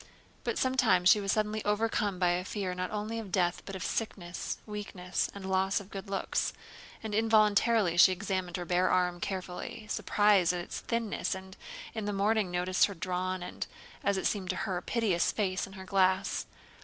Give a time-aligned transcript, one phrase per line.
[0.43, 4.57] But sometimes she was suddenly overcome by fear not only of death but of sickness,
[4.65, 6.53] weakness, and loss of good looks,
[7.03, 11.55] and involuntarily she examined her bare arm carefully, surprised at its thinness, and
[11.93, 13.67] in the morning noticed her drawn and,
[14.03, 16.47] as it seemed to her, piteous face in her glass.